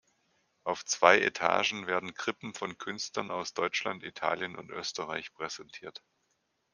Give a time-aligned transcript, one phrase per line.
[0.63, 6.03] Auf zwei Etagen werden Krippen von Künstlern aus Deutschland, Italien und Österreich präsentiert.